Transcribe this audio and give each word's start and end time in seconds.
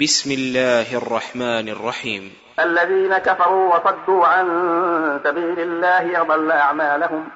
بسم 0.00 0.30
الله 0.32 0.96
الرحمن 0.96 1.68
الرحيم 1.68 2.30
الذين 2.60 3.18
كفروا 3.18 3.74
وصدوا 3.74 4.26
عن 4.26 4.44
سبيل 5.24 5.60
الله 5.60 6.20
أضل 6.20 6.50
أعمالهم 6.50 7.28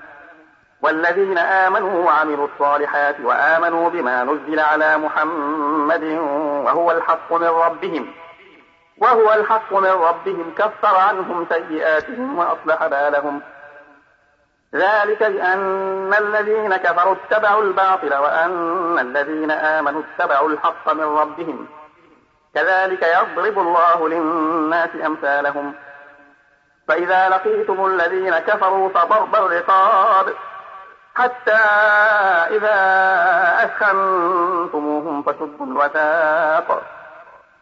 والذين 0.83 1.39
آمنوا 1.39 2.05
وعملوا 2.05 2.49
الصالحات 2.49 3.17
وآمنوا 3.21 3.89
بما 3.91 4.25
نزل 4.25 4.61
على 4.61 4.97
محمد 4.99 6.03
وهو 6.65 6.93
الحق 6.93 7.33
من 7.33 7.47
ربهم 7.49 8.13
وهو 8.99 9.33
الحق 9.33 9.73
من 9.75 9.91
ربهم 9.91 10.53
كفر 10.59 10.97
عنهم 10.97 11.47
سيئاتهم 11.49 12.39
وأصلح 12.39 12.87
بالهم 12.87 13.43
ذلك 14.75 15.23
بأن 15.23 16.15
الذين 16.19 16.77
كفروا 16.77 17.15
اتبعوا 17.15 17.63
الباطل 17.63 18.15
وأن 18.15 18.99
الذين 18.99 19.51
آمنوا 19.51 20.01
اتبعوا 20.03 20.49
الحق 20.49 20.93
من 20.93 21.05
ربهم 21.05 21.67
ۖ 21.77 21.80
كذلك 22.55 23.03
يضرب 23.03 23.59
الله 23.59 24.09
للناس 24.09 24.89
أمثالهم 25.07 25.75
فإذا 26.89 27.29
لقيتم 27.29 27.87
الذين 27.87 28.39
كفروا 28.39 28.89
فضرب 28.89 29.35
الرقاب 29.35 30.27
حتى 31.15 31.53
إذا 32.57 32.75
أثخنتموهم 33.65 35.23
فشدوا 35.23 35.67
الوثاق 35.67 36.83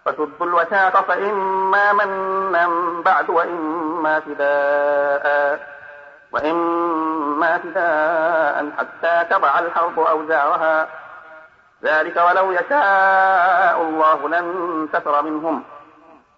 فشدوا 0.04 0.46
الوثاق 0.46 1.00
فإما 1.02 1.92
منا 1.92 2.68
بعد 3.04 3.30
وإما 3.30 4.20
فداء 4.20 5.58
وإما 6.32 7.58
فداء 7.58 8.70
حتى 8.78 9.34
تضع 9.34 9.58
الحرب 9.58 10.00
أوزارها 10.00 10.88
ذلك 11.84 12.16
ولو 12.16 12.52
يشاء 12.52 13.82
الله 13.88 14.28
لانتصر 14.28 15.22
منهم 15.22 15.62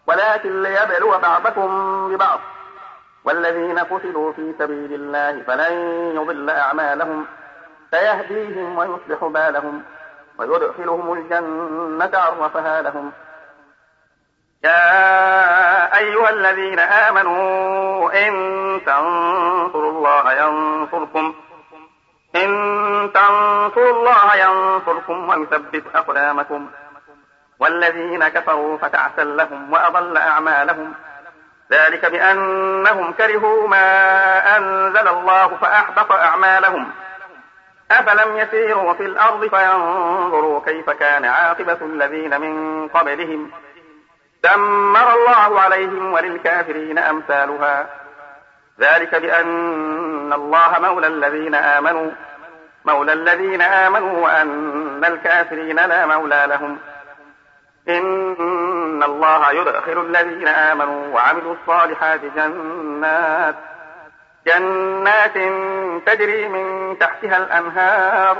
ولكن 0.06 0.62
ليبلو 0.62 1.18
بعضكم 1.18 1.68
ببعض 2.08 2.38
والذين 3.24 3.78
قتلوا 3.78 4.32
في 4.32 4.54
سبيل 4.58 4.92
الله 4.94 5.42
فلن 5.46 5.72
يضل 6.14 6.50
أعمالهم 6.50 7.26
سيهديهم 7.90 8.78
ويصلح 8.78 9.24
بالهم 9.24 9.82
ويدخلهم 10.38 11.12
الجنة 11.12 12.10
عرفها 12.18 12.82
لهم 12.82 13.12
يا 14.64 14.76
أيها 15.98 16.30
الذين 16.30 16.78
آمنوا 16.78 18.28
إن 18.28 18.30
تنصروا 18.86 19.90
الله 19.90 20.32
ينصركم 20.32 21.34
إن 22.36 22.79
تنصروا 23.08 23.90
الله 23.90 24.34
ينصركم 24.36 25.28
ويثبت 25.28 25.82
أقدامكم 25.94 26.66
والذين 27.58 28.28
كفروا 28.28 28.78
فتعسا 28.78 29.24
لهم 29.24 29.72
وأضل 29.72 30.16
أعمالهم 30.16 30.92
ذلك 31.72 32.06
بأنهم 32.06 33.12
كرهوا 33.12 33.68
ما 33.68 34.56
أنزل 34.56 35.08
الله 35.08 35.46
فأحبط 35.48 36.12
أعمالهم 36.12 36.90
أفلم 37.90 38.36
يسيروا 38.36 38.92
في 38.94 39.02
الأرض 39.06 39.46
فينظروا 39.46 40.60
كيف 40.66 40.90
كان 40.90 41.24
عاقبة 41.24 41.78
الذين 41.82 42.40
من 42.40 42.88
قبلهم 42.88 43.50
دمر 44.44 45.14
الله 45.14 45.60
عليهم 45.60 46.12
وللكافرين 46.12 46.98
أمثالها 46.98 47.86
ذلك 48.80 49.14
بأن 49.14 50.32
الله 50.32 50.78
مولى 50.78 51.06
الذين 51.06 51.54
آمنوا 51.54 52.10
مولى 52.84 53.12
الذين 53.12 53.62
آمنوا 53.62 54.24
وأن 54.24 55.04
الكافرين 55.08 55.76
لا 55.76 56.06
مولى 56.06 56.46
لهم 56.48 56.78
إن 57.88 59.02
الله 59.02 59.52
يدخل 59.52 59.98
الذين 60.06 60.48
آمنوا 60.48 61.14
وعملوا 61.14 61.54
الصالحات 61.54 62.20
جنات 62.36 63.54
جنات 64.46 65.34
تجري 66.06 66.48
من 66.48 66.98
تحتها 66.98 67.36
الأنهار 67.36 68.36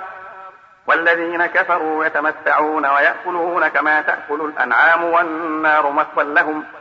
والذين 0.87 1.47
كفروا 1.47 2.05
يتمتعون 2.05 2.87
ويأكلون 2.87 3.69
كما 3.69 4.01
تأكل 4.01 4.41
الأنعام 4.57 5.05
والنار 5.05 5.91
مثوى 5.93 6.25
لهم 6.35 6.63
ۖ 6.77 6.80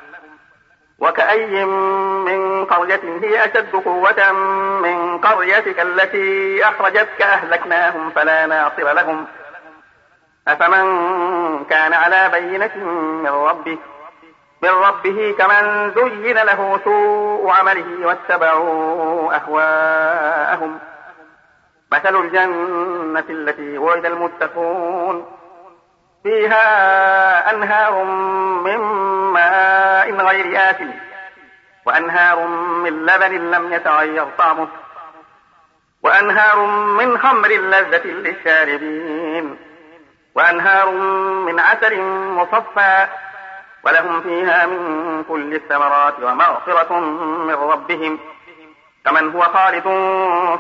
وكأي 1.02 1.66
من 1.66 2.66
قرية 2.66 3.02
هي 3.24 3.46
أشد 3.46 3.76
قوة 3.86 4.32
من 4.84 5.18
قريتك 5.18 5.80
التي 5.80 6.64
أخرجتك 6.68 7.22
أهلكناهم 7.22 8.10
فلا 8.10 8.46
ناصر 8.46 8.94
لهم 8.94 9.26
أفمن 10.48 10.86
كان 11.70 11.94
على 11.94 12.30
بينة 12.34 12.78
من 13.00 13.30
ربه 13.30 13.78
من 14.64 14.70
ربه 14.70 15.36
كمن 15.38 15.92
زين 15.96 16.36
له 16.38 16.80
سوء 16.84 17.50
عمله 17.50 18.08
واتبعوا 18.08 19.34
أهواءهم 19.36 20.80
مثل 21.92 22.16
الجنة 22.16 23.24
التي 23.30 23.78
وعد 23.78 24.06
المتقون 24.06 25.26
فيها 26.24 27.52
أنهار 27.52 28.04
من 28.64 29.10
ماء 29.34 30.12
غير 30.26 30.60
آسن 30.72 30.90
وأنهار 31.86 32.48
من 32.84 33.06
لبن 33.06 33.52
لم 33.52 33.74
يتغير 33.74 34.26
طعمه 34.38 34.68
وأنهار 36.04 36.58
من 36.86 37.18
خمر 37.18 37.48
لذة 37.48 38.08
للشاربين 38.08 39.58
وأنهار 40.36 40.92
من 41.46 41.60
عسل 41.60 42.02
مصفى 42.30 43.08
ولهم 43.84 44.22
فيها 44.22 44.66
من 44.66 45.24
كل 45.30 45.56
الثمرات 45.56 46.14
ومغفرة 46.22 47.00
من 47.48 47.54
ربهم 47.54 48.20
كمن 49.06 49.32
هو 49.32 49.42
خالد 49.42 49.84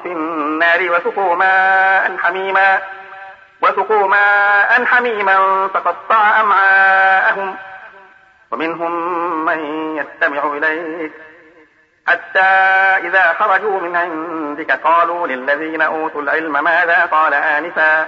في 0.04 0.12
النار 0.12 0.82
وسقوا 0.92 1.36
ماء 1.36 2.18
حميما 2.18 2.80
وسقوا 3.62 4.08
ماء 4.08 4.86
حميما 4.86 5.68
فقطع 5.74 6.42
أمعاءهم 6.42 7.56
ومنهم 8.52 8.92
من 9.46 9.60
يستمع 9.98 10.58
إليك 10.58 11.12
حتى 12.08 12.40
إذا 13.08 13.34
خرجوا 13.34 13.80
من 13.80 13.96
عندك 13.96 14.72
قالوا 14.72 15.28
للذين 15.28 15.82
أوتوا 15.82 16.22
العلم 16.22 16.64
ماذا 16.64 17.06
قال 17.06 17.34
آنفا 17.34 18.06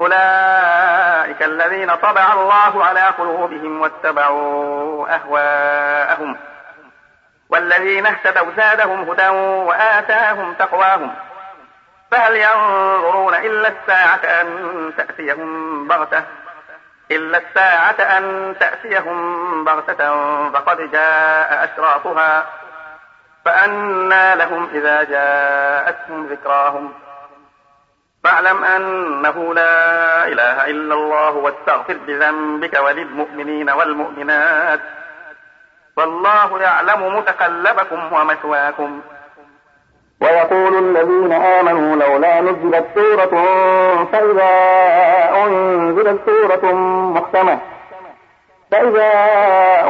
أولئك 0.00 1.42
الذين 1.42 1.94
طبع 1.94 2.32
الله 2.32 2.84
على 2.84 3.00
قلوبهم 3.00 3.80
واتبعوا 3.80 5.06
أهواءهم 5.14 6.36
والذين 7.48 8.06
اهتدوا 8.06 8.52
زادهم 8.56 9.10
هدى 9.10 9.28
وآتاهم 9.68 10.54
تقواهم 10.54 11.14
فهل 12.10 12.36
ينظرون 12.36 13.34
إلا 13.34 13.68
الساعة 13.68 14.20
أن 14.40 14.92
تأتيهم 14.96 15.88
بغتة 15.88 16.22
إلا 17.14 17.38
الساعة 17.38 18.18
أن 18.18 18.54
تأتيهم 18.60 19.18
بغتة 19.64 20.08
فقد 20.50 20.90
جاء 20.92 21.64
أشراطها 21.64 22.46
فأنى 23.44 24.34
لهم 24.34 24.68
إذا 24.74 25.02
جاءتهم 25.02 26.26
ذكراهم 26.26 26.92
فاعلم 28.24 28.64
أنه 28.64 29.54
لا 29.54 29.74
إله 30.28 30.56
إلا 30.66 30.94
الله 30.94 31.30
واستغفر 31.30 31.96
بذنبك 32.06 32.74
وللمؤمنين 32.74 33.70
والمؤمنات 33.70 34.80
والله 35.96 36.60
يعلم 36.62 37.16
متقلبكم 37.16 38.12
ومثواكم 38.12 39.00
ويقول 40.24 40.76
الذين 40.96 41.32
آمنوا 41.32 41.96
لولا 41.96 42.40
نزلت 42.40 42.84
سورة 42.94 43.42
فإذا 44.12 44.50
أنزلت 45.44 46.20
سورة 46.26 46.74
محكمة 47.14 47.58
فإذا 48.70 49.12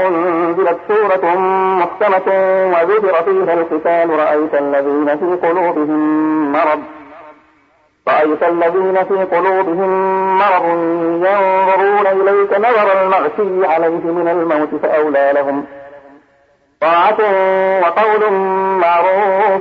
أنزلت 0.06 0.78
سورة 0.88 1.34
محكمة 1.80 2.26
وذكر 2.72 3.14
فيها 3.22 3.54
القتال 3.54 4.10
رأيت 4.10 4.54
الذين 4.54 5.18
في 5.18 5.46
قلوبهم 5.48 5.98
مرض 6.52 6.82
رأيت 8.08 8.42
الذين 8.42 9.04
في 9.04 9.14
قلوبهم 9.36 9.88
مرض 10.38 10.64
ينظرون 11.26 12.06
إليك 12.06 12.52
نظر 12.58 13.02
المغشي 13.02 13.66
عليه 13.72 13.88
من 14.04 14.28
الموت 14.28 14.82
فأولى 14.82 15.32
لهم 15.34 15.64
طاعة 16.80 17.18
وقول 17.82 18.32
معروف 18.80 19.60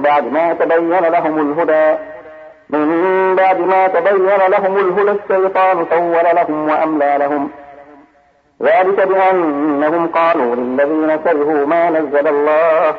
من 0.00 0.06
بعد 0.06 0.32
ما 0.32 0.52
تبين 0.54 0.90
لهم 1.12 1.38
الهدى 1.52 1.98
من 2.70 3.36
بعد 3.36 3.60
ما 3.60 3.88
تبين 3.88 4.26
لهم 4.26 4.76
الهدى 4.76 5.10
الشيطان 5.10 5.86
سول 5.90 6.36
لهم 6.36 6.68
وأملى 6.68 7.16
لهم 7.20 7.50
ذلك 8.62 9.00
بأنهم 9.08 10.06
قالوا 10.06 10.54
للذين 10.56 11.16
كرهوا 11.16 11.66
ما 11.66 11.90
نزل 11.90 12.28
الله 12.28 12.94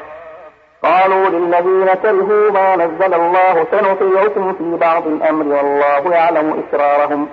قالوا 0.84 1.30
للذين 1.30 1.94
كرهوا 1.94 2.52
ما 2.52 2.76
نزل 2.76 3.14
الله 3.14 3.66
سنطيعكم 3.72 4.54
في 4.54 4.78
بعض 4.82 5.08
الأمر 5.08 5.46
والله 5.58 6.12
يعلم 6.14 6.64
إسرارهم 6.70 7.28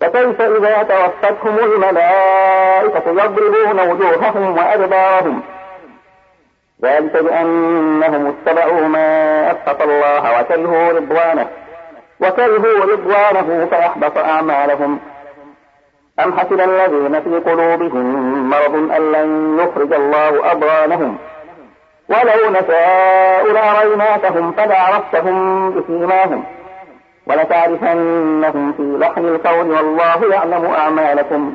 فكيف 0.00 0.40
إذا 0.40 0.82
توفتهم 0.82 1.58
الملائكة 1.58 3.02
يضربون 3.10 3.80
وجوههم 3.80 4.56
وأدبارهم 4.56 5.40
ۖ 5.56 5.59
ذلك 6.84 7.16
بأنهم 7.16 8.26
اتبعوا 8.26 8.88
ما 8.88 9.06
أسخط 9.52 9.80
الله 9.82 10.32
وكرهوا 10.40 10.92
رضوانه 10.92 11.46
وكرهوا 12.20 12.80
رضوانه 12.92 13.66
فأحبط 13.70 14.18
أعمالهم 14.18 14.98
أم 16.20 16.32
حسب 16.38 16.60
الذين 16.60 17.20
في 17.22 17.50
قلوبهم 17.50 18.04
مرض 18.50 18.74
أن 18.92 19.12
لن 19.12 19.58
يخرج 19.58 19.92
الله 19.92 20.52
أضغانهم 20.52 21.16
ولو 22.08 22.50
نشاء 22.50 23.46
لأريناكهم 23.52 24.52
فلعرفتهم 24.52 25.70
بسيماهم 25.70 26.44
ولتعرفنهم 27.26 28.72
في 28.76 28.82
لحن 29.00 29.24
القول 29.24 29.70
والله 29.70 30.34
يعلم 30.34 30.64
أعمالكم 30.66 31.54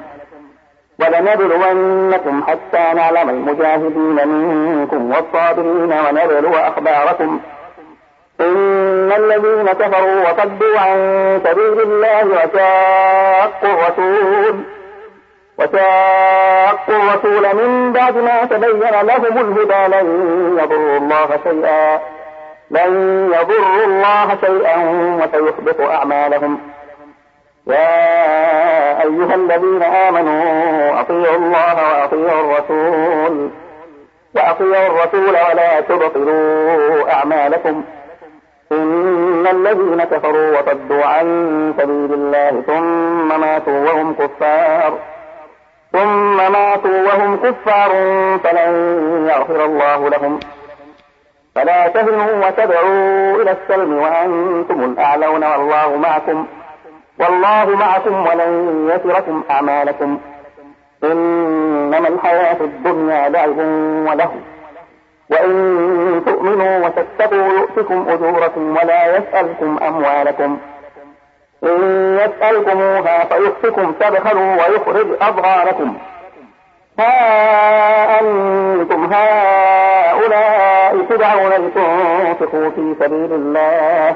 ولنبلونكم 1.00 2.44
حتى 2.48 2.94
نعلم 2.96 3.30
المجاهدين 3.30 4.28
منكم 4.28 5.12
والصابرين 5.12 5.94
ونبلو 5.94 6.56
أخباركم 6.56 7.40
إن 8.42 9.12
الذين 9.12 9.74
كفروا 9.74 10.30
وصدوا 10.30 10.80
عن 10.80 10.98
سبيل 11.44 11.82
الله 11.82 12.26
وشاقوا 12.30 13.70
الرسول 13.88 14.56
وشاقوا 15.60 16.90
الرسول 16.98 17.56
من 17.56 17.94
بعد 17.94 18.18
ما 18.18 18.46
تبين 18.46 18.80
لهم 18.80 19.26
الهدى 19.38 19.96
لن 19.98 20.10
يضروا 20.62 20.98
الله 20.98 21.40
شيئا 21.44 22.00
لن 22.72 23.30
يضروا 23.40 23.86
الله 23.86 24.38
شيئا 24.46 24.78
وسيحبط 25.22 25.82
أعمالهم 25.92 26.75
يا 27.68 29.04
أيها 29.04 29.36
الذين 29.36 29.84
آمنوا 29.84 31.00
أطيعوا 31.02 31.36
الله 31.36 31.76
وأطيعوا 32.00 32.42
الرسول 32.58 33.50
وأطيعوا 34.36 34.88
الرسول 34.88 35.30
ولا 35.30 35.80
تبطلوا 35.80 37.12
أعمالكم 37.14 37.84
إن 38.72 39.48
الذين 39.52 40.04
كفروا 40.04 40.58
وصدوا 40.60 41.06
عن 41.06 41.26
سبيل 41.78 42.14
الله 42.14 42.62
ثم 42.62 43.42
ماتوا 43.42 43.80
وهم 43.86 44.14
كفار 44.14 44.94
ثم 45.94 46.38
ماتوا 46.38 47.02
وهم 47.08 47.38
كفار 47.38 47.90
فلن 48.44 48.76
يغفر 49.36 49.66
الله 49.66 50.10
لهم 50.10 50.40
فلا 51.56 51.88
تهنوا 51.88 52.48
وتدعوا 52.48 53.42
إلى 53.42 53.52
السلم 53.52 53.98
وأنتم 53.98 54.84
الأعلون 54.86 55.44
والله 55.44 55.96
معكم 55.98 56.46
والله 57.20 57.66
معكم 57.76 58.28
ولن 58.28 58.90
يتركم 58.96 59.44
أعمالكم 59.50 60.20
إنما 61.04 62.08
الحياة 62.08 62.58
الدنيا 62.62 63.30
لعب 63.30 63.58
وله 64.10 64.32
وإن 65.32 65.56
تؤمنوا 66.26 66.86
وتتقوا 66.86 67.48
يؤتكم 67.54 68.06
أجوركم 68.10 68.78
ولا 68.78 69.18
يسألكم 69.18 69.78
أموالكم 69.88 70.58
إن 71.64 72.20
يسألكموها 72.22 73.26
فيؤتكم 73.26 73.92
تبخلوا 74.00 74.52
ويخرج 74.54 75.08
أضغاركم 75.22 75.98
ها 77.00 78.20
أنتم 78.22 79.10
هؤلاء 79.14 81.06
تدعون 81.10 81.50
لتنفقوا 81.52 82.70
في 82.70 82.96
سبيل 83.00 83.34
الله 83.34 84.16